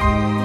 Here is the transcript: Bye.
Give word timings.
Bye. 0.00 0.39